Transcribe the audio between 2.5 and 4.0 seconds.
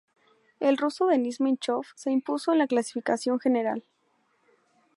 en la clasificación general.